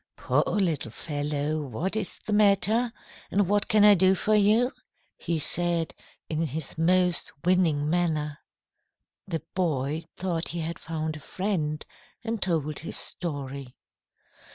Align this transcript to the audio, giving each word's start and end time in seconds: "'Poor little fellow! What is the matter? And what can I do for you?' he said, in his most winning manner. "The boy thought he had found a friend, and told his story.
"'Poor 0.17 0.41
little 0.47 0.89
fellow! 0.89 1.61
What 1.61 1.95
is 1.95 2.17
the 2.25 2.33
matter? 2.33 2.91
And 3.29 3.47
what 3.47 3.67
can 3.67 3.85
I 3.85 3.93
do 3.93 4.15
for 4.15 4.33
you?' 4.33 4.71
he 5.15 5.37
said, 5.37 5.93
in 6.27 6.47
his 6.47 6.75
most 6.75 7.31
winning 7.45 7.87
manner. 7.87 8.39
"The 9.27 9.43
boy 9.53 10.05
thought 10.17 10.47
he 10.47 10.61
had 10.61 10.79
found 10.79 11.17
a 11.17 11.19
friend, 11.19 11.85
and 12.23 12.41
told 12.41 12.79
his 12.79 12.97
story. 12.97 13.77